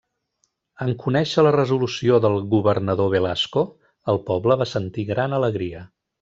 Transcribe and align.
En 0.85 0.93
conèixer 1.03 1.43
la 1.47 1.51
resolució 1.55 2.17
del 2.23 2.37
governador 2.55 3.13
Velasco, 3.17 3.65
el 4.15 4.21
poble 4.31 4.59
va 4.63 4.69
sentir 4.73 5.07
gran 5.13 5.41
alegria. 5.41 5.85